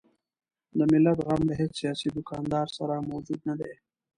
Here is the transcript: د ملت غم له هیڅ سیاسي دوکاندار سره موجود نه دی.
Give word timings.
د 0.77 0.79
ملت 0.91 1.17
غم 1.25 1.41
له 1.49 1.53
هیڅ 1.59 1.71
سیاسي 1.81 2.07
دوکاندار 2.17 2.67
سره 2.77 3.07
موجود 3.09 3.39
نه 3.49 3.55
دی. 3.59 3.71